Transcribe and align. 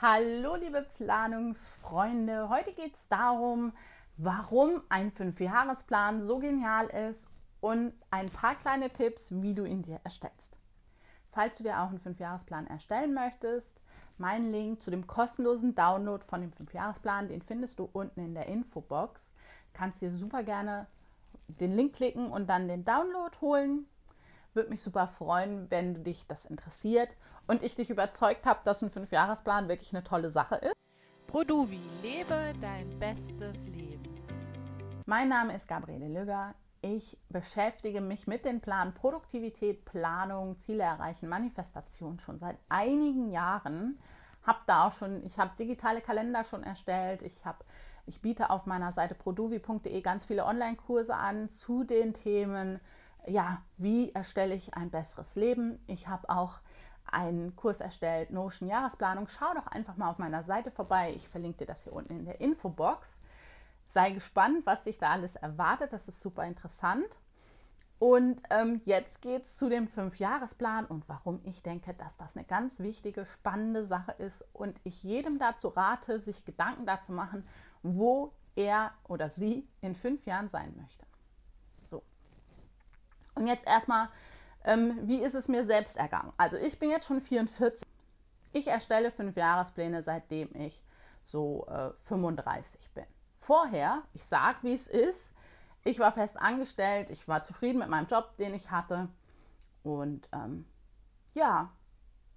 Hallo 0.00 0.54
liebe 0.54 0.86
Planungsfreunde, 0.96 2.48
heute 2.48 2.72
geht 2.72 2.94
es 2.94 3.08
darum, 3.08 3.72
warum 4.16 4.80
ein 4.88 5.10
Fünfjahresplan 5.10 6.22
so 6.22 6.38
genial 6.38 6.86
ist 6.86 7.28
und 7.60 7.92
ein 8.12 8.28
paar 8.28 8.54
kleine 8.54 8.90
Tipps, 8.90 9.32
wie 9.32 9.54
du 9.54 9.64
ihn 9.64 9.82
dir 9.82 9.98
erstellst. 10.04 10.56
Falls 11.26 11.58
du 11.58 11.64
dir 11.64 11.80
auch 11.80 11.88
einen 11.88 11.98
Fünfjahresplan 11.98 12.68
erstellen 12.68 13.12
möchtest, 13.12 13.80
mein 14.18 14.52
Link 14.52 14.80
zu 14.80 14.92
dem 14.92 15.08
kostenlosen 15.08 15.74
Download 15.74 16.24
von 16.28 16.42
dem 16.42 16.52
Fünfjahresplan, 16.52 17.26
den 17.26 17.42
findest 17.42 17.80
du 17.80 17.88
unten 17.92 18.20
in 18.20 18.34
der 18.34 18.46
Infobox. 18.46 19.32
Kannst 19.72 20.00
dir 20.00 20.12
super 20.12 20.44
gerne 20.44 20.86
den 21.48 21.74
Link 21.74 21.96
klicken 21.96 22.30
und 22.30 22.46
dann 22.46 22.68
den 22.68 22.84
Download 22.84 23.36
holen. 23.40 23.86
Würde 24.54 24.70
mich 24.70 24.82
super 24.82 25.08
freuen, 25.08 25.70
wenn 25.70 26.04
dich 26.04 26.26
das 26.26 26.46
interessiert 26.46 27.16
und 27.46 27.62
ich 27.62 27.74
dich 27.74 27.90
überzeugt 27.90 28.46
habe, 28.46 28.60
dass 28.64 28.82
ein 28.82 28.90
Fünfjahresplan 28.90 29.68
wirklich 29.68 29.94
eine 29.94 30.04
tolle 30.04 30.30
Sache 30.30 30.56
ist. 30.56 30.74
Produvi, 31.26 31.80
lebe 32.02 32.54
dein 32.60 32.98
bestes 32.98 33.66
Leben. 33.66 34.18
Mein 35.04 35.28
Name 35.28 35.54
ist 35.54 35.68
Gabriele 35.68 36.08
Lügger. 36.08 36.54
Ich 36.80 37.18
beschäftige 37.28 38.00
mich 38.00 38.26
mit 38.26 38.44
den 38.44 38.60
Planen 38.60 38.94
Produktivität, 38.94 39.84
Planung, 39.84 40.56
Ziele 40.56 40.84
erreichen, 40.84 41.28
Manifestation 41.28 42.18
schon 42.20 42.38
seit 42.38 42.56
einigen 42.68 43.30
Jahren. 43.30 43.98
Hab 44.46 44.66
da 44.66 44.86
auch 44.86 44.92
schon, 44.92 45.24
ich 45.26 45.38
habe 45.38 45.56
digitale 45.58 46.00
Kalender 46.00 46.44
schon 46.44 46.62
erstellt. 46.62 47.22
Ich 47.22 47.44
habe, 47.44 47.64
ich 48.06 48.22
biete 48.22 48.50
auf 48.50 48.64
meiner 48.64 48.92
Seite 48.92 49.14
produvi.de 49.14 50.00
ganz 50.00 50.24
viele 50.24 50.46
Online-Kurse 50.46 51.14
an 51.14 51.48
zu 51.48 51.84
den 51.84 52.14
Themen 52.14 52.80
ja, 53.26 53.62
wie 53.76 54.12
erstelle 54.12 54.54
ich 54.54 54.74
ein 54.74 54.90
besseres 54.90 55.34
Leben? 55.34 55.82
Ich 55.86 56.08
habe 56.08 56.28
auch 56.30 56.60
einen 57.10 57.56
Kurs 57.56 57.80
erstellt, 57.80 58.30
Notion 58.30 58.68
Jahresplanung. 58.68 59.28
Schau 59.28 59.52
doch 59.54 59.66
einfach 59.66 59.96
mal 59.96 60.10
auf 60.10 60.18
meiner 60.18 60.42
Seite 60.42 60.70
vorbei. 60.70 61.12
Ich 61.16 61.28
verlinke 61.28 61.58
dir 61.58 61.66
das 61.66 61.84
hier 61.84 61.92
unten 61.92 62.18
in 62.18 62.24
der 62.24 62.40
Infobox. 62.40 63.18
Sei 63.84 64.10
gespannt, 64.10 64.66
was 64.66 64.84
dich 64.84 64.98
da 64.98 65.10
alles 65.10 65.36
erwartet. 65.36 65.92
Das 65.92 66.08
ist 66.08 66.20
super 66.20 66.44
interessant. 66.44 67.08
Und 67.98 68.40
ähm, 68.50 68.80
jetzt 68.84 69.22
geht 69.22 69.44
es 69.44 69.56
zu 69.56 69.68
dem 69.68 69.88
Fünfjahresplan 69.88 70.84
und 70.84 71.08
warum 71.08 71.40
ich 71.42 71.62
denke, 71.62 71.94
dass 71.94 72.16
das 72.16 72.36
eine 72.36 72.44
ganz 72.44 72.78
wichtige, 72.78 73.24
spannende 73.26 73.84
Sache 73.84 74.12
ist 74.12 74.44
und 74.52 74.78
ich 74.84 75.02
jedem 75.02 75.40
dazu 75.40 75.68
rate, 75.68 76.20
sich 76.20 76.44
Gedanken 76.44 76.86
dazu 76.86 77.12
machen, 77.12 77.44
wo 77.82 78.32
er 78.54 78.92
oder 79.08 79.30
sie 79.30 79.68
in 79.80 79.96
fünf 79.96 80.26
Jahren 80.26 80.48
sein 80.48 80.76
möchte. 80.76 81.07
Und 83.38 83.46
jetzt 83.46 83.66
erstmal, 83.66 84.08
ähm, 84.64 84.98
wie 85.02 85.22
ist 85.22 85.34
es 85.34 85.46
mir 85.46 85.64
selbst 85.64 85.96
ergangen? 85.96 86.32
Also 86.36 86.56
ich 86.56 86.78
bin 86.78 86.90
jetzt 86.90 87.06
schon 87.06 87.20
44. 87.20 87.86
Ich 88.52 88.66
erstelle 88.66 89.12
fünf 89.12 89.36
Jahrespläne, 89.36 90.02
seitdem 90.02 90.52
ich 90.56 90.82
so 91.22 91.64
äh, 91.68 91.90
35 92.08 92.90
bin. 92.94 93.04
Vorher, 93.36 94.02
ich 94.12 94.24
sage, 94.24 94.58
wie 94.62 94.74
es 94.74 94.88
ist, 94.88 95.32
ich 95.84 96.00
war 96.00 96.10
fest 96.10 96.36
angestellt, 96.36 97.10
ich 97.10 97.28
war 97.28 97.44
zufrieden 97.44 97.78
mit 97.78 97.88
meinem 97.88 98.08
Job, 98.08 98.36
den 98.38 98.54
ich 98.54 98.72
hatte. 98.72 99.08
Und 99.84 100.28
ähm, 100.32 100.66
ja, 101.34 101.70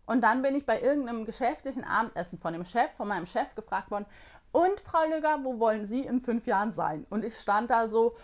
und 0.05 0.22
dann 0.22 0.44
bin 0.44 0.55
ich 0.55 0.67
bei 0.67 0.79
irgendeinem 0.81 1.25
geschäftlichen 1.25 1.83
Abendessen 1.83 2.38
von 2.38 2.53
dem 2.53 2.63
Chef, 2.63 2.91
von 2.91 3.07
meinem 3.07 3.25
Chef 3.25 3.55
gefragt 3.55 3.89
worden, 3.89 4.05
und 4.52 4.79
Frau 4.81 5.05
Lüger, 5.05 5.44
wo 5.44 5.59
wollen 5.59 5.85
Sie 5.85 6.02
in 6.02 6.22
fünf 6.22 6.45
Jahren 6.45 6.73
sein? 6.73 7.07
Und 7.09 7.25
ich 7.25 7.39
stand 7.39 7.72
da 7.72 7.88
so, 7.88 8.16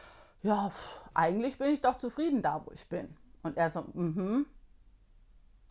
ja, 0.44 0.72
eigentlich 1.14 1.58
bin 1.58 1.74
ich 1.74 1.82
doch 1.82 1.98
zufrieden 1.98 2.42
da, 2.42 2.62
wo 2.66 2.72
ich 2.72 2.88
bin. 2.88 3.16
Und 3.44 3.58
er 3.58 3.72
so, 3.72 3.84
mhm. 3.94 4.46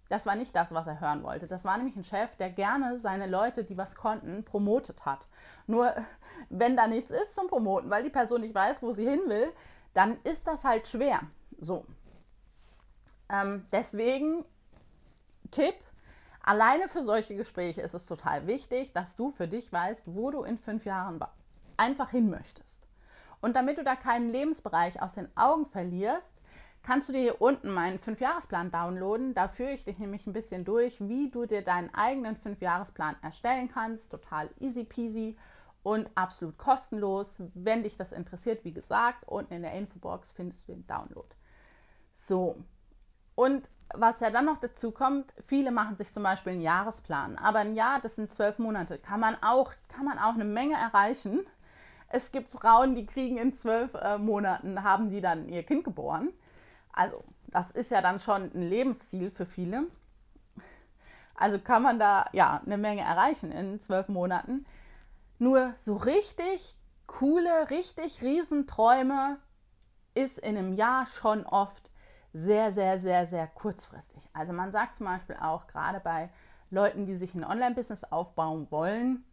Das 0.08 0.25
war 0.25 0.36
nicht 0.36 0.55
das, 0.55 0.73
was 0.73 0.86
er 0.86 1.00
hören 1.00 1.23
wollte. 1.23 1.48
Das 1.48 1.64
war 1.64 1.77
nämlich 1.77 1.97
ein 1.97 2.05
Chef, 2.05 2.36
der 2.36 2.50
gerne 2.50 2.98
seine 2.98 3.27
Leute, 3.27 3.64
die 3.64 3.77
was 3.77 3.97
konnten, 3.97 4.45
promotet 4.45 5.05
hat. 5.05 5.27
Nur 5.67 5.95
wenn 6.48 6.77
da 6.77 6.86
nichts 6.86 7.11
ist 7.11 7.34
zum 7.34 7.48
Promoten, 7.48 7.91
weil 7.91 8.05
die 8.05 8.11
Person 8.11 8.42
nicht 8.42 8.55
weiß, 8.55 8.83
wo 8.83 8.92
sie 8.92 9.08
hin 9.08 9.23
will, 9.27 9.53
dann 9.95 10.19
ist 10.23 10.47
das 10.47 10.64
halt 10.64 10.86
schwer. 10.86 11.20
So. 11.58 11.86
Ähm, 13.29 13.67
deswegen 13.73 14.45
Tipp, 15.51 15.74
alleine 16.42 16.89
für 16.89 17.02
solche 17.02 17.35
Gespräche 17.35 17.80
ist 17.80 17.95
es 17.95 18.07
total 18.07 18.46
wichtig, 18.46 18.92
dass 18.92 19.17
du 19.17 19.30
für 19.30 19.48
dich 19.48 19.73
weißt, 19.73 20.05
wo 20.07 20.30
du 20.30 20.42
in 20.45 20.58
fünf 20.58 20.85
Jahren 20.85 21.19
einfach 21.77 22.11
hin 22.11 22.30
möchtest. 22.30 22.65
Und 23.41 23.57
damit 23.57 23.79
du 23.79 23.85
da 23.85 23.97
keinen 23.97 24.30
Lebensbereich 24.30 25.01
aus 25.02 25.14
den 25.14 25.29
Augen 25.36 25.67
verlierst, 25.67 26.35
kannst 26.83 27.08
du 27.08 27.13
dir 27.13 27.20
hier 27.20 27.41
unten 27.41 27.73
meinen 27.73 27.98
Fünfjahresplan 27.98 28.70
downloaden. 28.70 29.35
Da 29.35 29.48
führe 29.48 29.73
ich 29.73 29.85
dich 29.85 29.98
nämlich 29.98 30.27
ein 30.27 30.33
bisschen 30.33 30.64
durch, 30.64 30.97
wie 31.01 31.30
du 31.30 31.46
dir 31.46 31.63
deinen 31.63 31.92
eigenen 31.95 32.36
Fünfjahresplan 32.36 33.17
erstellen 33.23 33.69
kannst. 33.73 34.11
Total 34.11 34.48
easy 34.61 34.85
peasy 34.85 35.36
und 35.83 36.08
absolut 36.14 36.58
kostenlos. 36.58 37.42
Wenn 37.55 37.83
dich 37.83 37.96
das 37.96 38.13
interessiert, 38.13 38.64
wie 38.64 38.73
gesagt, 38.73 39.27
unten 39.27 39.55
in 39.55 39.63
der 39.63 39.73
Infobox 39.73 40.33
findest 40.33 40.69
du 40.69 40.73
den 40.73 40.86
Download. 40.86 41.29
So, 42.14 42.57
und 43.36 43.69
was 43.95 44.19
ja 44.20 44.30
dann 44.30 44.46
noch 44.46 44.58
dazu 44.58 44.91
kommt, 44.91 45.33
viele 45.45 45.70
machen 45.70 45.96
sich 45.96 46.13
zum 46.13 46.25
Beispiel 46.25 46.55
einen 46.55 46.63
Jahresplan. 46.63 47.39
Aber 47.39 47.61
ein 47.61 47.75
Jahr, 47.75 48.01
das 48.01 48.17
sind 48.17 48.33
zwölf 48.33 48.58
Monate, 48.58 48.98
kann 48.98 49.20
man 49.20 49.36
auch, 49.42 49.73
kann 49.89 50.05
man 50.05 50.19
auch 50.19 50.35
eine 50.35 50.45
Menge 50.45 50.75
erreichen. 50.75 51.46
Es 52.08 52.33
gibt 52.33 52.50
Frauen, 52.50 52.94
die 52.94 53.06
kriegen 53.06 53.36
in 53.36 53.52
zwölf 53.52 53.94
äh, 53.94 54.18
Monaten, 54.18 54.83
haben 54.83 55.11
die 55.11 55.20
dann 55.20 55.48
ihr 55.48 55.62
Kind 55.62 55.84
geboren. 55.84 56.30
Also 56.92 57.22
das 57.48 57.70
ist 57.70 57.90
ja 57.90 58.00
dann 58.00 58.20
schon 58.20 58.50
ein 58.55 58.62
Lebensziel 58.62 59.30
für 59.30 59.46
viele. 59.46 59.84
Also 61.34 61.58
kann 61.58 61.83
man 61.83 61.98
da 61.98 62.27
ja 62.33 62.62
eine 62.64 62.78
Menge 62.78 63.02
erreichen 63.02 63.52
in 63.52 63.78
zwölf 63.80 64.08
Monaten. 64.08 64.64
Nur 65.39 65.74
so 65.80 65.95
richtig 65.95 66.74
coole, 67.06 67.70
richtig 67.70 68.22
Riesenträume 68.22 69.39
ist 70.14 70.39
in 70.39 70.56
einem 70.56 70.72
Jahr 70.72 71.06
schon 71.06 71.45
oft 71.45 71.90
sehr, 72.33 72.72
sehr, 72.72 72.98
sehr, 72.98 73.27
sehr 73.27 73.46
kurzfristig. 73.46 74.22
Also 74.33 74.52
man 74.52 74.72
sagt 74.72 74.96
zum 74.96 75.06
Beispiel 75.06 75.36
auch 75.36 75.66
gerade 75.66 76.00
bei 76.00 76.30
Leuten, 76.70 77.06
die 77.06 77.16
sich 77.16 77.34
ein 77.34 77.45
Online-Business 77.45 78.05
aufbauen 78.05 78.70
wollen, 78.70 79.24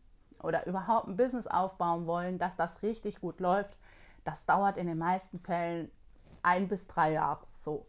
oder 0.43 0.67
überhaupt 0.67 1.07
ein 1.07 1.17
Business 1.17 1.47
aufbauen 1.47 2.05
wollen, 2.05 2.37
dass 2.37 2.55
das 2.55 2.83
richtig 2.83 3.21
gut 3.21 3.39
läuft, 3.39 3.75
das 4.23 4.45
dauert 4.45 4.77
in 4.77 4.87
den 4.87 4.97
meisten 4.97 5.39
Fällen 5.39 5.89
ein 6.43 6.67
bis 6.67 6.87
drei 6.87 7.13
Jahre 7.13 7.45
so. 7.63 7.85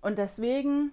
Und 0.00 0.18
deswegen 0.18 0.92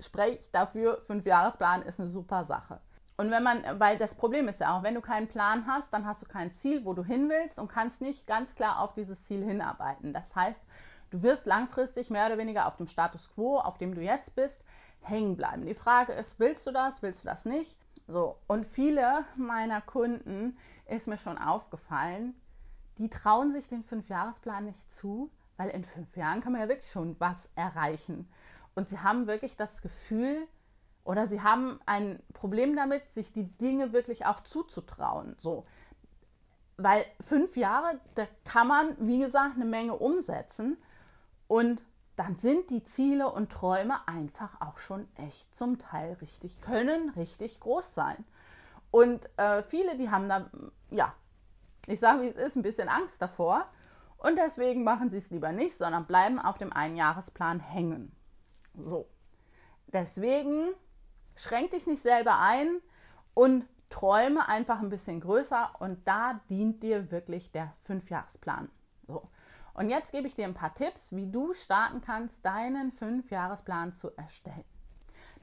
spreche 0.00 0.38
ich 0.38 0.50
dafür, 0.50 1.00
fünf 1.06 1.24
Jahresplan 1.24 1.82
ist 1.82 2.00
eine 2.00 2.08
super 2.08 2.44
Sache. 2.44 2.80
Und 3.16 3.32
wenn 3.32 3.42
man, 3.42 3.64
weil 3.80 3.98
das 3.98 4.14
Problem 4.14 4.46
ist 4.46 4.60
ja 4.60 4.76
auch, 4.76 4.84
wenn 4.84 4.94
du 4.94 5.00
keinen 5.00 5.26
Plan 5.26 5.66
hast, 5.66 5.92
dann 5.92 6.06
hast 6.06 6.22
du 6.22 6.26
kein 6.26 6.52
Ziel, 6.52 6.84
wo 6.84 6.94
du 6.94 7.04
hin 7.04 7.28
willst 7.28 7.58
und 7.58 7.68
kannst 7.68 8.00
nicht 8.00 8.28
ganz 8.28 8.54
klar 8.54 8.80
auf 8.80 8.94
dieses 8.94 9.24
Ziel 9.24 9.44
hinarbeiten. 9.44 10.12
Das 10.12 10.36
heißt, 10.36 10.62
du 11.10 11.22
wirst 11.22 11.44
langfristig 11.46 12.10
mehr 12.10 12.26
oder 12.26 12.38
weniger 12.38 12.66
auf 12.66 12.76
dem 12.76 12.86
Status 12.86 13.28
quo, 13.34 13.58
auf 13.58 13.76
dem 13.76 13.94
du 13.96 14.00
jetzt 14.00 14.36
bist, 14.36 14.62
hängen 15.00 15.36
bleiben. 15.36 15.64
Die 15.64 15.74
Frage 15.74 16.12
ist, 16.12 16.38
willst 16.38 16.66
du 16.66 16.70
das, 16.70 17.02
willst 17.02 17.24
du 17.24 17.26
das 17.26 17.44
nicht? 17.44 17.76
So, 18.06 18.38
und 18.46 18.66
viele 18.66 19.24
meiner 19.36 19.80
Kunden 19.80 20.56
ist 20.86 21.06
mir 21.06 21.18
schon 21.18 21.38
aufgefallen, 21.38 22.34
die 22.98 23.10
trauen 23.10 23.52
sich 23.52 23.68
den 23.68 23.84
Fünfjahresplan 23.84 24.64
nicht 24.64 24.92
zu, 24.92 25.30
weil 25.56 25.70
in 25.70 25.84
fünf 25.84 26.16
Jahren 26.16 26.40
kann 26.40 26.52
man 26.52 26.62
ja 26.62 26.68
wirklich 26.68 26.90
schon 26.90 27.16
was 27.18 27.48
erreichen. 27.54 28.28
Und 28.74 28.88
sie 28.88 29.00
haben 29.00 29.26
wirklich 29.26 29.56
das 29.56 29.82
Gefühl 29.82 30.46
oder 31.04 31.26
sie 31.26 31.42
haben 31.42 31.80
ein 31.86 32.22
Problem 32.32 32.76
damit, 32.76 33.10
sich 33.12 33.32
die 33.32 33.44
Dinge 33.58 33.92
wirklich 33.92 34.26
auch 34.26 34.40
zuzutrauen. 34.40 35.36
So. 35.38 35.66
Weil 36.76 37.04
fünf 37.20 37.56
Jahre, 37.56 37.98
da 38.14 38.26
kann 38.44 38.68
man, 38.68 38.96
wie 39.00 39.18
gesagt, 39.18 39.56
eine 39.56 39.64
Menge 39.64 39.96
umsetzen. 39.96 40.76
Und 41.46 41.80
dann 42.18 42.34
sind 42.34 42.68
die 42.70 42.82
Ziele 42.82 43.30
und 43.30 43.52
Träume 43.52 44.06
einfach 44.08 44.60
auch 44.60 44.78
schon 44.78 45.06
echt 45.14 45.56
zum 45.56 45.78
Teil 45.78 46.14
richtig, 46.14 46.60
können 46.60 47.10
richtig 47.10 47.60
groß 47.60 47.94
sein. 47.94 48.24
Und 48.90 49.28
äh, 49.38 49.62
viele, 49.62 49.96
die 49.96 50.10
haben 50.10 50.28
da, 50.28 50.50
ja, 50.90 51.14
ich 51.86 52.00
sage, 52.00 52.22
wie 52.22 52.28
es 52.28 52.36
ist, 52.36 52.56
ein 52.56 52.62
bisschen 52.62 52.88
Angst 52.88 53.22
davor. 53.22 53.66
Und 54.16 54.36
deswegen 54.36 54.82
machen 54.82 55.10
sie 55.10 55.18
es 55.18 55.30
lieber 55.30 55.52
nicht, 55.52 55.76
sondern 55.76 56.06
bleiben 56.06 56.40
auf 56.40 56.58
dem 56.58 56.72
Einjahresplan 56.72 57.60
hängen. 57.60 58.10
So. 58.74 59.08
Deswegen 59.86 60.70
schränk 61.36 61.70
dich 61.70 61.86
nicht 61.86 62.02
selber 62.02 62.40
ein 62.40 62.80
und 63.34 63.64
träume 63.90 64.48
einfach 64.48 64.80
ein 64.80 64.90
bisschen 64.90 65.20
größer 65.20 65.70
und 65.78 66.06
da 66.08 66.40
dient 66.50 66.82
dir 66.82 67.12
wirklich 67.12 67.52
der 67.52 67.72
Fünfjahresplan. 67.84 68.70
So. 69.02 69.28
Und 69.78 69.90
jetzt 69.90 70.10
gebe 70.10 70.26
ich 70.26 70.34
dir 70.34 70.44
ein 70.44 70.54
paar 70.54 70.74
Tipps, 70.74 71.14
wie 71.14 71.30
du 71.30 71.54
starten 71.54 72.00
kannst, 72.00 72.44
deinen 72.44 72.90
Fünfjahresplan 72.90 73.94
zu 73.94 74.10
erstellen. 74.16 74.64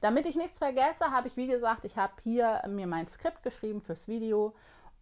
Damit 0.02 0.26
ich 0.26 0.36
nichts 0.36 0.58
vergesse, 0.58 1.06
habe 1.10 1.28
ich, 1.28 1.38
wie 1.38 1.46
gesagt, 1.46 1.86
ich 1.86 1.96
habe 1.96 2.12
hier 2.22 2.62
mir 2.68 2.86
mein 2.86 3.08
Skript 3.08 3.42
geschrieben 3.42 3.80
fürs 3.80 4.08
Video 4.08 4.54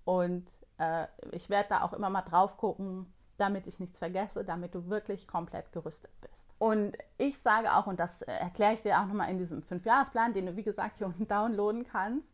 und 0.05 0.47
äh, 0.79 1.09
ich 1.33 1.51
werde 1.51 1.71
da 1.71 1.83
auch 1.83 1.93
immer 1.95 2.11
mal 2.11 2.23
drauf 2.23 2.57
gucken, 2.57 3.13
damit 3.37 3.67
ich 3.67 3.81
nichts 3.81 3.99
vergesse, 3.99 4.45
damit 4.45 4.73
du 4.73 4.89
wirklich 4.89 5.27
komplett 5.27 5.73
gerüstet 5.73 6.13
bist. 6.21 6.47
Und 6.59 6.97
ich 7.19 7.37
sage 7.41 7.75
auch, 7.75 7.89
und 7.89 7.99
das 7.99 8.23
erkläre 8.23 8.75
ich 8.75 8.83
dir 8.83 9.01
auch 9.01 9.07
nochmal 9.07 9.31
in 9.31 9.39
diesem 9.39 9.65
Fünfjahresplan, 9.65 10.33
den 10.33 10.47
du 10.47 10.57
wie 10.57 10.63
gesagt 10.63 10.99
hier 10.99 11.09
unten 11.09 11.27
downloaden 11.27 11.85
kannst, 11.85 12.31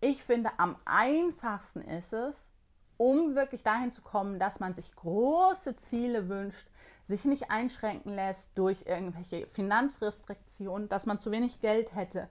ich 0.00 0.24
finde, 0.24 0.50
am 0.56 0.74
einfachsten 0.84 1.82
ist 1.82 2.12
es, 2.12 2.52
um 2.98 3.34
wirklich 3.34 3.62
dahin 3.62 3.92
zu 3.92 4.02
kommen, 4.02 4.38
dass 4.38 4.60
man 4.60 4.74
sich 4.74 4.94
große 4.94 5.76
Ziele 5.76 6.28
wünscht, 6.28 6.68
sich 7.06 7.24
nicht 7.24 7.50
einschränken 7.50 8.14
lässt 8.14 8.56
durch 8.58 8.84
irgendwelche 8.86 9.46
Finanzrestriktionen, 9.46 10.90
dass 10.90 11.06
man 11.06 11.18
zu 11.18 11.30
wenig 11.30 11.60
Geld 11.60 11.94
hätte, 11.94 12.28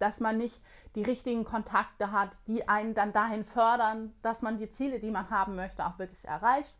dass 0.00 0.18
man 0.18 0.38
nicht 0.38 0.60
die 0.94 1.02
richtigen 1.02 1.44
Kontakte 1.44 2.10
hat, 2.10 2.30
die 2.46 2.68
einen 2.68 2.94
dann 2.94 3.12
dahin 3.12 3.44
fördern, 3.44 4.12
dass 4.22 4.42
man 4.42 4.58
die 4.58 4.70
Ziele, 4.70 4.98
die 4.98 5.10
man 5.10 5.30
haben 5.30 5.54
möchte, 5.54 5.86
auch 5.86 5.98
wirklich 5.98 6.24
erreicht. 6.26 6.74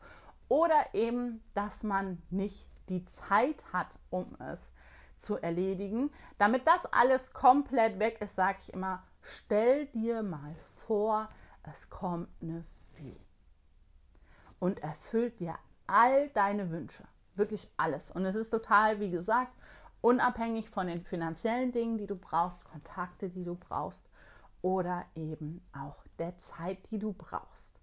Oder 0.48 0.94
eben, 0.94 1.42
dass 1.54 1.82
man 1.82 2.22
nicht 2.30 2.66
die 2.88 3.04
Zeit 3.04 3.62
hat, 3.72 3.88
um 4.10 4.36
es 4.40 4.72
zu 5.18 5.36
erledigen. 5.36 6.10
Damit 6.38 6.66
das 6.66 6.86
alles 6.86 7.32
komplett 7.34 7.98
weg 7.98 8.20
ist, 8.20 8.36
sage 8.36 8.58
ich 8.62 8.72
immer, 8.72 9.02
stell 9.20 9.86
dir 9.86 10.22
mal 10.22 10.54
vor, 10.86 11.28
es 11.70 11.90
kommt 11.90 12.28
eine 12.40 12.62
Fee 12.98 13.16
und 14.58 14.82
erfüllt 14.82 15.38
dir 15.40 15.54
all 15.86 16.28
deine 16.30 16.70
Wünsche. 16.70 17.04
Wirklich 17.34 17.70
alles. 17.76 18.10
Und 18.10 18.24
es 18.24 18.34
ist 18.34 18.50
total, 18.50 19.00
wie 19.00 19.10
gesagt, 19.10 19.52
unabhängig 20.00 20.70
von 20.70 20.86
den 20.86 21.04
finanziellen 21.04 21.72
Dingen, 21.72 21.98
die 21.98 22.06
du 22.06 22.16
brauchst, 22.16 22.64
Kontakte, 22.64 23.28
die 23.28 23.44
du 23.44 23.54
brauchst 23.54 24.08
oder 24.60 25.04
eben 25.14 25.64
auch 25.72 26.04
der 26.18 26.36
Zeit, 26.38 26.78
die 26.90 26.98
du 26.98 27.12
brauchst. 27.12 27.80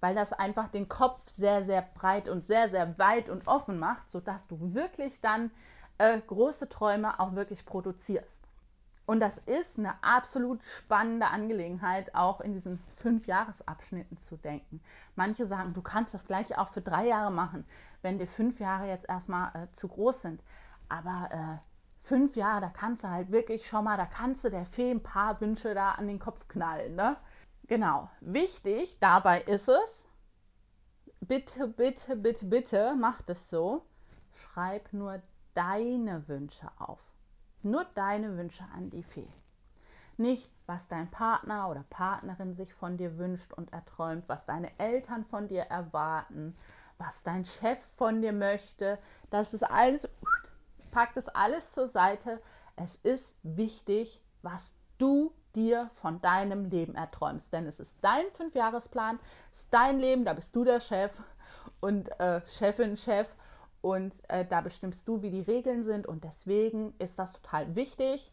Weil 0.00 0.14
das 0.14 0.32
einfach 0.32 0.68
den 0.68 0.88
Kopf 0.88 1.20
sehr, 1.34 1.64
sehr 1.64 1.82
breit 1.82 2.28
und 2.28 2.46
sehr, 2.46 2.68
sehr 2.70 2.98
weit 2.98 3.28
und 3.28 3.48
offen 3.48 3.78
macht, 3.78 4.10
sodass 4.10 4.46
du 4.46 4.74
wirklich 4.74 5.20
dann 5.20 5.50
äh, 5.98 6.18
große 6.20 6.68
Träume 6.68 7.18
auch 7.20 7.34
wirklich 7.34 7.64
produzierst. 7.64 8.49
Und 9.10 9.18
das 9.18 9.38
ist 9.38 9.76
eine 9.76 10.00
absolut 10.04 10.62
spannende 10.62 11.26
Angelegenheit, 11.26 12.14
auch 12.14 12.40
in 12.40 12.52
diesen 12.52 12.78
fünf 12.92 13.26
Jahresabschnitten 13.26 14.18
zu 14.18 14.36
denken. 14.36 14.80
Manche 15.16 15.46
sagen, 15.46 15.74
du 15.74 15.82
kannst 15.82 16.14
das 16.14 16.24
gleiche 16.24 16.56
auch 16.60 16.68
für 16.68 16.80
drei 16.80 17.08
Jahre 17.08 17.32
machen, 17.32 17.66
wenn 18.02 18.18
dir 18.18 18.28
fünf 18.28 18.60
Jahre 18.60 18.86
jetzt 18.86 19.08
erstmal 19.08 19.48
äh, 19.56 19.66
zu 19.72 19.88
groß 19.88 20.22
sind. 20.22 20.44
Aber 20.88 21.28
äh, 21.32 22.06
fünf 22.06 22.36
Jahre, 22.36 22.60
da 22.60 22.68
kannst 22.68 23.02
du 23.02 23.08
halt 23.08 23.32
wirklich 23.32 23.66
schon 23.66 23.82
mal, 23.82 23.96
da 23.96 24.06
kannst 24.06 24.44
du 24.44 24.48
der 24.48 24.64
Fee 24.64 24.92
ein 24.92 25.02
paar 25.02 25.40
Wünsche 25.40 25.74
da 25.74 25.90
an 25.90 26.06
den 26.06 26.20
Kopf 26.20 26.46
knallen. 26.46 26.94
Ne? 26.94 27.16
Genau. 27.66 28.08
Wichtig 28.20 28.96
dabei 29.00 29.40
ist 29.40 29.68
es, 29.68 30.06
bitte, 31.18 31.66
bitte, 31.66 32.14
bitte, 32.14 32.44
bitte, 32.44 32.94
mach 32.96 33.22
das 33.22 33.50
so. 33.50 33.84
Schreib 34.30 34.92
nur 34.92 35.20
deine 35.54 36.28
Wünsche 36.28 36.70
auf. 36.78 37.09
Nur 37.62 37.84
deine 37.94 38.36
Wünsche 38.36 38.64
an 38.74 38.90
die 38.90 39.02
Fee. 39.02 39.28
Nicht, 40.16 40.50
was 40.66 40.88
dein 40.88 41.10
Partner 41.10 41.68
oder 41.70 41.84
Partnerin 41.88 42.54
sich 42.54 42.74
von 42.74 42.96
dir 42.96 43.18
wünscht 43.18 43.52
und 43.52 43.72
erträumt, 43.72 44.24
was 44.28 44.44
deine 44.46 44.70
Eltern 44.78 45.24
von 45.24 45.48
dir 45.48 45.62
erwarten, 45.62 46.54
was 46.98 47.22
dein 47.22 47.44
Chef 47.44 47.78
von 47.96 48.20
dir 48.20 48.32
möchte. 48.32 48.98
Das 49.30 49.54
ist 49.54 49.62
alles 49.62 50.06
pack 50.90 51.14
das 51.14 51.28
alles 51.28 51.72
zur 51.72 51.88
Seite. 51.88 52.40
Es 52.76 52.96
ist 52.96 53.36
wichtig, 53.42 54.20
was 54.42 54.74
du 54.98 55.32
dir 55.54 55.88
von 56.00 56.20
deinem 56.20 56.66
Leben 56.66 56.94
erträumst. 56.94 57.52
Denn 57.52 57.66
es 57.66 57.80
ist 57.80 57.94
dein 58.02 58.30
Fünfjahresplan, 58.32 59.18
es 59.52 59.60
ist 59.60 59.74
dein 59.74 59.98
Leben, 59.98 60.24
da 60.24 60.34
bist 60.34 60.54
du 60.54 60.64
der 60.64 60.80
Chef 60.80 61.12
und 61.80 62.08
äh, 62.20 62.40
Chefin, 62.46 62.96
Chef. 62.96 63.28
Und 63.82 64.12
äh, 64.28 64.44
da 64.44 64.60
bestimmst 64.60 65.08
du, 65.08 65.22
wie 65.22 65.30
die 65.30 65.40
Regeln 65.40 65.84
sind. 65.84 66.06
Und 66.06 66.24
deswegen 66.24 66.94
ist 66.98 67.18
das 67.18 67.32
total 67.32 67.74
wichtig. 67.74 68.32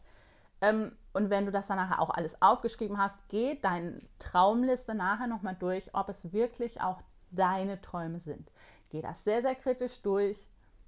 Ähm, 0.60 0.92
und 1.12 1.30
wenn 1.30 1.46
du 1.46 1.52
das 1.52 1.68
dann 1.68 1.76
nachher 1.76 2.00
auch 2.00 2.10
alles 2.10 2.40
aufgeschrieben 2.42 2.98
hast, 2.98 3.28
geh 3.28 3.58
deine 3.60 4.00
Traumliste 4.18 4.94
nachher 4.94 5.26
nochmal 5.26 5.56
durch, 5.58 5.94
ob 5.94 6.08
es 6.08 6.32
wirklich 6.32 6.80
auch 6.80 7.00
deine 7.30 7.80
Träume 7.80 8.20
sind. 8.20 8.50
Geh 8.90 9.02
das 9.02 9.24
sehr, 9.24 9.42
sehr 9.42 9.54
kritisch 9.54 10.02
durch. 10.02 10.38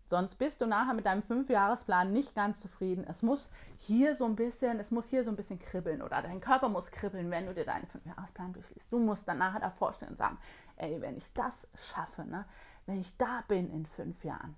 Sonst 0.07 0.35
bist 0.37 0.61
du 0.61 0.67
nachher 0.67 0.95
mit 0.95 1.07
deinem 1.07 1.23
Fünfjahresplan 1.23 2.13
nicht 2.13 2.35
ganz 2.35 2.61
zufrieden. 2.61 3.07
Es 3.09 3.23
muss 3.23 3.49
hier 3.79 4.17
so 4.17 4.25
ein 4.25 4.35
bisschen, 4.35 4.81
es 4.81 4.91
muss 4.91 5.07
hier 5.07 5.23
so 5.23 5.31
ein 5.31 5.37
bisschen 5.37 5.61
kribbeln 5.61 6.03
oder 6.03 6.21
dein 6.21 6.41
Körper 6.41 6.69
muss 6.69 6.91
kribbeln, 6.91 7.31
wenn 7.31 7.47
du 7.47 7.55
dir 7.55 7.65
deinen 7.65 7.87
Fünfjahresplan 7.87 8.53
durchliest. 8.53 8.91
Du 8.91 8.99
musst 8.99 9.29
dann 9.29 9.39
nachher 9.39 9.61
davor 9.61 9.93
stehen 9.93 10.09
und 10.09 10.19
sagen, 10.19 10.37
ey, 10.79 11.01
wenn 11.01 11.17
ich 11.17 11.33
das 11.33 11.69
schaffe, 11.77 12.25
ne, 12.25 12.45
wenn 12.87 13.01
ich 13.01 13.17
da 13.17 13.43
bin 13.49 13.71
in 13.71 13.87
fünf 13.87 14.25
Jahren, 14.25 14.57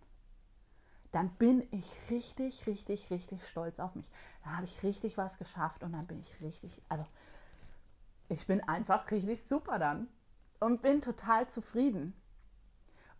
dann 1.12 1.28
bin 1.36 1.66
ich 1.70 1.94
richtig, 2.10 2.66
richtig, 2.66 3.10
richtig 3.10 3.46
stolz 3.46 3.78
auf 3.78 3.94
mich. 3.94 4.08
Da 4.44 4.56
habe 4.56 4.64
ich 4.64 4.82
richtig 4.82 5.18
was 5.18 5.38
geschafft 5.38 5.82
und 5.82 5.92
dann 5.92 6.06
bin 6.06 6.20
ich 6.20 6.40
richtig, 6.40 6.80
also 6.88 7.04
ich 8.28 8.46
bin 8.46 8.66
einfach 8.66 9.10
richtig 9.10 9.44
super 9.44 9.78
dann 9.78 10.08
und 10.58 10.80
bin 10.80 11.02
total 11.02 11.48
zufrieden. 11.48 12.14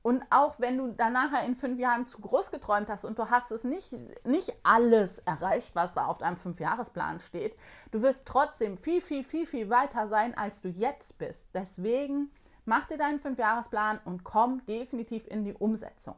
Und 0.01 0.25
auch 0.31 0.59
wenn 0.59 0.79
du 0.79 0.89
danach 0.89 1.45
in 1.47 1.55
fünf 1.55 1.79
Jahren 1.79 2.07
zu 2.07 2.19
groß 2.19 2.51
geträumt 2.51 2.89
hast 2.89 3.05
und 3.05 3.19
du 3.19 3.31
hast 3.31 3.53
es 3.53 3.63
nicht, 3.63 3.95
nicht 4.27 4.53
alles 4.65 5.19
erreicht, 5.19 5.77
was 5.77 5.95
da 5.95 6.07
auf 6.07 6.19
deinem 6.19 6.37
Fünfjahresplan 6.37 7.21
steht, 7.21 7.57
du 7.93 8.03
wirst 8.03 8.27
trotzdem 8.27 8.79
viel, 8.79 9.01
viel, 9.01 9.23
viel, 9.23 9.47
viel 9.47 9.71
weiter 9.71 10.09
sein, 10.09 10.37
als 10.37 10.61
du 10.61 10.69
jetzt 10.69 11.19
bist. 11.19 11.55
Deswegen 11.55 12.33
mach 12.65 12.87
dir 12.87 12.99
deinen 12.99 13.21
Fünfjahresplan 13.21 14.01
und 14.05 14.25
komm 14.25 14.65
definitiv 14.67 15.27
in 15.27 15.45
die 15.45 15.55
Umsetzung. 15.55 16.17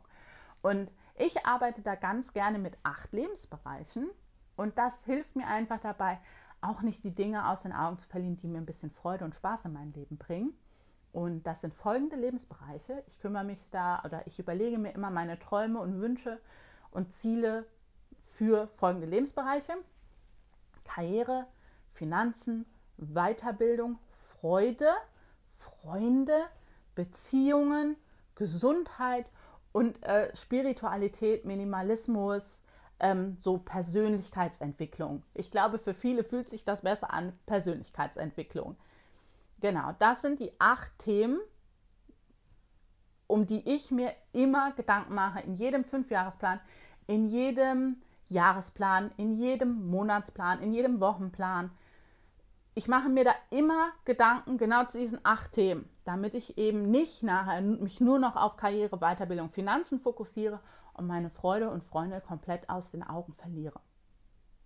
Und 0.62 0.90
ich 1.16 1.46
arbeite 1.46 1.82
da 1.82 1.94
ganz 1.94 2.32
gerne 2.32 2.58
mit 2.58 2.76
acht 2.82 3.12
Lebensbereichen 3.12 4.08
und 4.56 4.78
das 4.78 5.04
hilft 5.04 5.36
mir 5.36 5.46
einfach 5.46 5.80
dabei, 5.80 6.18
auch 6.60 6.80
nicht 6.80 7.04
die 7.04 7.14
Dinge 7.14 7.48
aus 7.48 7.62
den 7.62 7.72
Augen 7.72 7.98
zu 7.98 8.08
verlieren, 8.08 8.36
die 8.38 8.48
mir 8.48 8.58
ein 8.58 8.66
bisschen 8.66 8.90
Freude 8.90 9.24
und 9.24 9.34
Spaß 9.34 9.66
in 9.66 9.72
mein 9.72 9.92
Leben 9.92 10.16
bringen. 10.16 10.54
Und 11.12 11.44
das 11.44 11.60
sind 11.60 11.74
folgende 11.74 12.16
Lebensbereiche. 12.16 13.04
Ich 13.06 13.20
kümmere 13.20 13.44
mich 13.44 13.64
da 13.70 14.02
oder 14.04 14.26
ich 14.26 14.38
überlege 14.38 14.78
mir 14.78 14.92
immer 14.92 15.10
meine 15.10 15.38
Träume 15.38 15.78
und 15.78 16.00
Wünsche 16.00 16.40
und 16.90 17.12
Ziele 17.12 17.66
für 18.22 18.66
folgende 18.68 19.06
Lebensbereiche. 19.06 19.74
Karriere, 20.84 21.46
Finanzen, 21.90 22.66
Weiterbildung, 22.96 23.98
Freude, 24.10 24.90
Freunde, 25.84 26.44
Beziehungen, 26.94 27.96
Gesundheit 28.34 29.26
und 29.72 30.02
äh, 30.02 30.34
Spiritualität, 30.34 31.44
Minimalismus, 31.44 32.42
ähm, 33.00 33.36
so 33.38 33.58
Persönlichkeitsentwicklung. 33.58 35.22
Ich 35.34 35.50
glaube, 35.50 35.78
für 35.78 35.94
viele 35.94 36.24
fühlt 36.24 36.48
sich 36.48 36.64
das 36.64 36.82
besser 36.82 37.12
an, 37.12 37.38
Persönlichkeitsentwicklung. 37.46 38.76
Genau, 39.60 39.92
das 39.98 40.22
sind 40.22 40.40
die 40.40 40.52
acht 40.58 40.98
Themen, 40.98 41.38
um 43.26 43.46
die 43.46 43.68
ich 43.68 43.90
mir 43.90 44.12
immer 44.32 44.72
Gedanken 44.72 45.14
mache, 45.14 45.40
in 45.40 45.54
jedem 45.54 45.84
Fünfjahresplan, 45.84 46.60
in 47.06 47.28
jedem 47.28 48.02
Jahresplan, 48.28 49.10
in 49.16 49.34
jedem 49.34 49.86
Monatsplan, 49.90 50.62
in 50.62 50.72
jedem 50.72 51.00
Wochenplan. 51.00 51.70
Ich 52.76 52.88
mache 52.88 53.08
mir 53.08 53.24
da 53.24 53.34
immer 53.50 53.92
Gedanken 54.04 54.58
genau 54.58 54.84
zu 54.86 54.98
diesen 54.98 55.20
acht 55.22 55.52
Themen, 55.52 55.88
damit 56.04 56.34
ich 56.34 56.58
eben 56.58 56.90
nicht 56.90 57.22
nachher 57.22 57.60
mich 57.60 58.00
nur 58.00 58.18
noch 58.18 58.34
auf 58.34 58.56
Karriere, 58.56 58.98
Weiterbildung, 58.98 59.48
Finanzen 59.48 60.00
fokussiere 60.00 60.58
und 60.94 61.06
meine 61.06 61.30
Freude 61.30 61.70
und 61.70 61.84
Freunde 61.84 62.20
komplett 62.20 62.68
aus 62.68 62.90
den 62.90 63.04
Augen 63.04 63.32
verliere. 63.32 63.80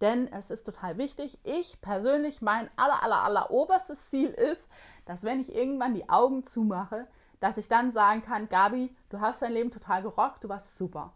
Denn 0.00 0.32
es 0.32 0.50
ist 0.50 0.64
total 0.64 0.96
wichtig. 0.96 1.38
Ich 1.44 1.80
persönlich, 1.82 2.40
mein 2.40 2.70
aller, 2.76 3.02
aller, 3.02 3.22
aller 3.24 3.50
oberstes 3.50 4.08
Ziel 4.08 4.28
ist, 4.28 4.70
dass 5.04 5.22
wenn 5.22 5.40
ich 5.40 5.54
irgendwann 5.54 5.94
die 5.94 6.08
Augen 6.08 6.46
zumache, 6.46 7.06
dass 7.40 7.58
ich 7.58 7.68
dann 7.68 7.90
sagen 7.90 8.22
kann, 8.22 8.48
Gabi, 8.48 8.96
du 9.10 9.20
hast 9.20 9.42
dein 9.42 9.52
Leben 9.52 9.70
total 9.70 10.02
gerockt, 10.02 10.44
du 10.44 10.48
warst 10.48 10.78
super. 10.78 11.12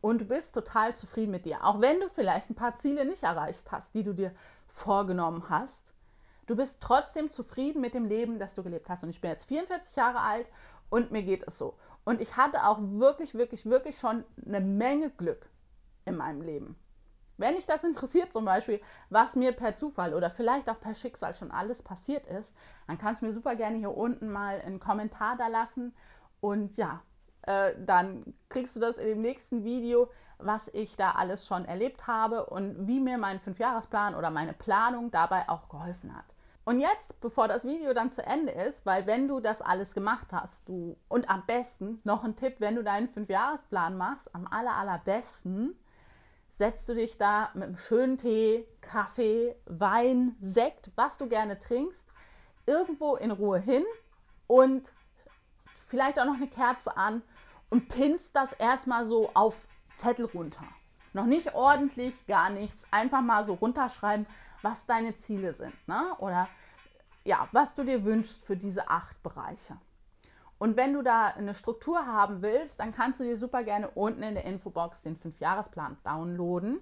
Und 0.00 0.22
du 0.22 0.24
bist 0.24 0.54
total 0.54 0.94
zufrieden 0.94 1.30
mit 1.30 1.44
dir. 1.44 1.64
Auch 1.64 1.80
wenn 1.80 2.00
du 2.00 2.08
vielleicht 2.08 2.50
ein 2.50 2.54
paar 2.54 2.76
Ziele 2.76 3.04
nicht 3.04 3.22
erreicht 3.22 3.70
hast, 3.70 3.94
die 3.94 4.02
du 4.02 4.14
dir 4.14 4.34
vorgenommen 4.66 5.48
hast. 5.48 5.89
Du 6.46 6.56
bist 6.56 6.80
trotzdem 6.80 7.30
zufrieden 7.30 7.80
mit 7.80 7.94
dem 7.94 8.04
Leben, 8.04 8.38
das 8.38 8.54
du 8.54 8.62
gelebt 8.62 8.88
hast. 8.88 9.02
Und 9.02 9.10
ich 9.10 9.20
bin 9.20 9.30
jetzt 9.30 9.44
44 9.44 9.96
Jahre 9.96 10.20
alt 10.20 10.46
und 10.88 11.12
mir 11.12 11.22
geht 11.22 11.46
es 11.46 11.58
so. 11.58 11.76
Und 12.04 12.20
ich 12.20 12.36
hatte 12.36 12.66
auch 12.66 12.78
wirklich, 12.80 13.34
wirklich, 13.34 13.66
wirklich 13.66 13.98
schon 13.98 14.24
eine 14.44 14.60
Menge 14.60 15.10
Glück 15.10 15.48
in 16.04 16.16
meinem 16.16 16.42
Leben. 16.42 16.76
Wenn 17.36 17.54
dich 17.54 17.64
das 17.64 17.84
interessiert, 17.84 18.32
zum 18.32 18.44
Beispiel, 18.44 18.80
was 19.08 19.34
mir 19.34 19.52
per 19.52 19.74
Zufall 19.74 20.12
oder 20.12 20.28
vielleicht 20.30 20.68
auch 20.68 20.78
per 20.78 20.94
Schicksal 20.94 21.34
schon 21.34 21.50
alles 21.50 21.82
passiert 21.82 22.26
ist, 22.26 22.54
dann 22.86 22.98
kannst 22.98 23.22
du 23.22 23.26
mir 23.26 23.32
super 23.32 23.56
gerne 23.56 23.78
hier 23.78 23.96
unten 23.96 24.30
mal 24.30 24.60
einen 24.60 24.78
Kommentar 24.78 25.36
da 25.38 25.46
lassen. 25.46 25.94
Und 26.40 26.76
ja, 26.76 27.02
äh, 27.42 27.72
dann 27.78 28.34
kriegst 28.50 28.76
du 28.76 28.80
das 28.80 28.98
in 28.98 29.06
dem 29.06 29.22
nächsten 29.22 29.64
Video, 29.64 30.10
was 30.42 30.68
ich 30.68 30.96
da 30.96 31.12
alles 31.12 31.46
schon 31.46 31.64
erlebt 31.64 32.06
habe 32.06 32.46
und 32.46 32.86
wie 32.86 33.00
mir 33.00 33.18
mein 33.18 33.40
Fünfjahresplan 33.40 34.14
oder 34.14 34.30
meine 34.30 34.52
Planung 34.52 35.10
dabei 35.10 35.48
auch 35.48 35.68
geholfen 35.68 36.14
hat. 36.14 36.24
Und 36.64 36.78
jetzt, 36.78 37.20
bevor 37.20 37.48
das 37.48 37.64
Video 37.64 37.94
dann 37.94 38.12
zu 38.12 38.24
Ende 38.24 38.52
ist, 38.52 38.84
weil 38.86 39.06
wenn 39.06 39.28
du 39.28 39.40
das 39.40 39.60
alles 39.60 39.94
gemacht 39.94 40.28
hast, 40.32 40.68
du 40.68 40.96
und 41.08 41.28
am 41.28 41.44
besten 41.46 42.00
noch 42.04 42.22
ein 42.22 42.36
Tipp, 42.36 42.56
wenn 42.58 42.76
du 42.76 42.84
deinen 42.84 43.08
Fünfjahresplan 43.08 43.96
machst, 43.96 44.32
am 44.34 44.46
aller 44.46 44.76
allerbesten 44.76 45.76
setzt 46.52 46.88
du 46.88 46.94
dich 46.94 47.16
da 47.16 47.48
mit 47.54 47.64
einem 47.64 47.78
schönen 47.78 48.18
Tee, 48.18 48.68
Kaffee, 48.82 49.56
Wein, 49.64 50.36
Sekt, 50.42 50.90
was 50.94 51.16
du 51.16 51.26
gerne 51.26 51.58
trinkst, 51.58 52.06
irgendwo 52.66 53.16
in 53.16 53.30
Ruhe 53.30 53.58
hin 53.58 53.84
und 54.46 54.92
vielleicht 55.86 56.20
auch 56.20 56.26
noch 56.26 56.36
eine 56.36 56.48
Kerze 56.48 56.96
an 56.96 57.22
und 57.70 57.88
pinst 57.88 58.36
das 58.36 58.52
erstmal 58.52 59.06
so 59.06 59.30
auf 59.32 59.56
Zettel 60.00 60.26
runter. 60.26 60.64
Noch 61.12 61.26
nicht 61.26 61.54
ordentlich, 61.54 62.26
gar 62.26 62.50
nichts. 62.50 62.84
Einfach 62.90 63.20
mal 63.20 63.44
so 63.44 63.54
runterschreiben, 63.54 64.26
was 64.62 64.86
deine 64.86 65.14
Ziele 65.14 65.54
sind. 65.54 65.74
Ne? 65.88 66.14
Oder 66.18 66.48
ja, 67.24 67.48
was 67.52 67.74
du 67.74 67.84
dir 67.84 68.04
wünschst 68.04 68.44
für 68.44 68.56
diese 68.56 68.88
acht 68.88 69.22
Bereiche. 69.22 69.76
Und 70.58 70.76
wenn 70.76 70.92
du 70.92 71.02
da 71.02 71.28
eine 71.28 71.54
Struktur 71.54 72.06
haben 72.06 72.42
willst, 72.42 72.80
dann 72.80 72.92
kannst 72.94 73.18
du 73.20 73.24
dir 73.24 73.38
super 73.38 73.62
gerne 73.64 73.88
unten 73.90 74.22
in 74.22 74.34
der 74.34 74.44
Infobox 74.44 75.02
den 75.02 75.16
Fünfjahresplan 75.16 75.96
downloaden. 76.04 76.80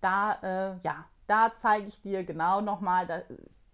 Da, 0.00 0.38
äh, 0.42 0.76
ja, 0.84 1.04
da 1.26 1.52
zeige 1.56 1.86
ich 1.86 2.00
dir 2.00 2.24
genau 2.24 2.60
nochmal, 2.60 3.06
da 3.06 3.22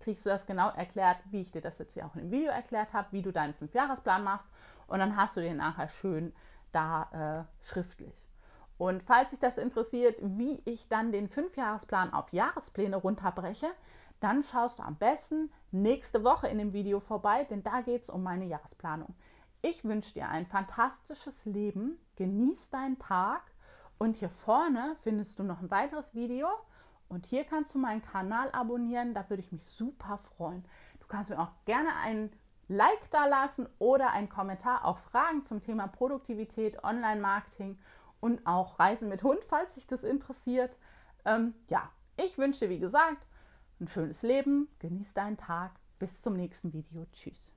kriegst 0.01 0.25
du 0.25 0.31
das 0.31 0.47
genau 0.47 0.71
erklärt, 0.71 1.19
wie 1.31 1.43
ich 1.43 1.51
dir 1.51 1.61
das 1.61 1.79
jetzt 1.79 1.95
hier 1.95 2.07
auch 2.07 2.17
im 2.17 2.31
Video 2.31 2.51
erklärt 2.51 2.93
habe, 2.93 3.09
wie 3.13 3.23
du 3.23 3.33
deinen 3.33 3.55
Fünfjahresplan 3.55 4.25
machst. 4.25 4.49
Und 4.87 4.99
dann 4.99 5.17
hast 5.17 5.37
du 5.37 5.41
den 5.41 5.59
nachher 5.59 5.89
schön 5.89 6.33
da 6.73 7.47
äh, 7.47 7.65
schriftlich. 7.67 8.30
Und 8.81 9.03
falls 9.03 9.29
dich 9.29 9.39
das 9.39 9.59
interessiert, 9.59 10.17
wie 10.23 10.63
ich 10.65 10.89
dann 10.89 11.13
den 11.13 11.29
Fünfjahresplan 11.29 12.15
auf 12.15 12.33
Jahrespläne 12.33 12.97
runterbreche, 12.97 13.67
dann 14.21 14.43
schaust 14.43 14.79
du 14.79 14.83
am 14.83 14.97
besten 14.97 15.53
nächste 15.71 16.25
Woche 16.25 16.49
in 16.49 16.57
dem 16.57 16.73
Video 16.73 16.99
vorbei, 16.99 17.45
denn 17.45 17.63
da 17.63 17.83
geht 17.83 18.05
es 18.05 18.09
um 18.09 18.23
meine 18.23 18.47
Jahresplanung. 18.47 19.15
Ich 19.61 19.85
wünsche 19.85 20.15
dir 20.15 20.31
ein 20.31 20.47
fantastisches 20.47 21.45
Leben, 21.45 21.99
genieß 22.17 22.71
deinen 22.71 22.99
Tag 22.99 23.43
und 23.99 24.17
hier 24.17 24.31
vorne 24.31 24.97
findest 25.03 25.39
du 25.39 25.43
noch 25.43 25.61
ein 25.61 25.71
weiteres 25.71 26.15
Video 26.15 26.49
und 27.11 27.27
hier 27.27 27.45
kannst 27.45 27.75
du 27.75 27.79
meinen 27.79 28.01
Kanal 28.01 28.51
abonnieren, 28.53 29.13
da 29.13 29.29
würde 29.29 29.43
ich 29.43 29.53
mich 29.53 29.67
super 29.67 30.17
freuen. 30.17 30.65
Du 31.01 31.07
kannst 31.07 31.29
mir 31.29 31.39
auch 31.39 31.53
gerne 31.67 31.95
einen 32.03 32.33
Like 32.69 33.11
da 33.11 33.27
lassen 33.27 33.69
oder 33.79 34.13
einen 34.13 34.31
Kommentar, 34.31 34.87
auch 34.87 34.97
Fragen 34.97 35.45
zum 35.45 35.63
Thema 35.63 35.87
Produktivität, 35.87 36.83
Online-Marketing 36.83 37.77
und 38.21 38.47
auch 38.47 38.79
Reisen 38.79 39.09
mit 39.09 39.23
Hund, 39.23 39.43
falls 39.47 39.75
sich 39.75 39.87
das 39.87 40.05
interessiert. 40.05 40.77
Ähm, 41.25 41.55
ja, 41.69 41.91
ich 42.17 42.39
wünsche 42.39 42.69
wie 42.69 42.79
gesagt, 42.79 43.27
ein 43.81 43.89
schönes 43.89 44.23
Leben, 44.23 44.69
genieß 44.79 45.15
deinen 45.15 45.37
Tag. 45.37 45.73
Bis 45.99 46.23
zum 46.23 46.35
nächsten 46.35 46.73
Video. 46.73 47.07
Tschüss. 47.13 47.53